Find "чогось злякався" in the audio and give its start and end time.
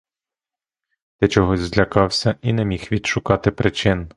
1.27-2.35